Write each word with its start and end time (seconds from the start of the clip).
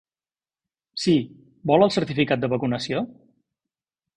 Sí, 1.03 1.13
vol 1.73 1.87
el 1.89 1.93
certificat 1.99 2.45
de 2.45 2.49
vacunació? 2.55 3.05